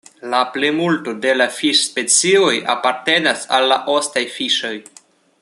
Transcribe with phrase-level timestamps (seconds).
[0.33, 4.75] La plimulto de la fiŝ-specioj apartenas al la ostaj fiŝoj.